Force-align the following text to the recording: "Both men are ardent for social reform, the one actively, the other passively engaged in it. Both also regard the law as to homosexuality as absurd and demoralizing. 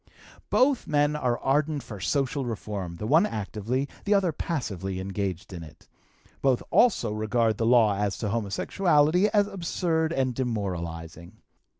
"Both 0.49 0.87
men 0.87 1.15
are 1.15 1.37
ardent 1.37 1.83
for 1.83 1.99
social 1.99 2.43
reform, 2.43 2.95
the 2.95 3.05
one 3.05 3.27
actively, 3.27 3.87
the 4.03 4.15
other 4.15 4.31
passively 4.31 4.99
engaged 4.99 5.53
in 5.53 5.61
it. 5.61 5.87
Both 6.41 6.63
also 6.71 7.11
regard 7.13 7.59
the 7.59 7.67
law 7.67 7.95
as 7.95 8.17
to 8.17 8.29
homosexuality 8.29 9.27
as 9.27 9.45
absurd 9.45 10.11
and 10.11 10.33
demoralizing. 10.33 11.33